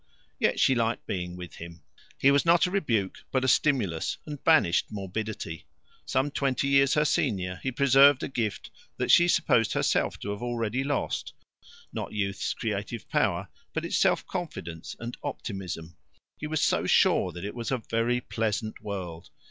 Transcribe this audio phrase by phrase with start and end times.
[0.39, 1.83] Yet she liked being with him.
[2.17, 5.67] He was not a rebuke, but a stimulus, and banished morbidity.
[6.07, 10.41] Some twenty years her senior, he preserved a gift that she supposed herself to have
[10.41, 11.33] already lost
[11.93, 15.95] not youth's creative power, but its self confidence and optimism.
[16.35, 19.29] He was so sure that it was a very pleasant world.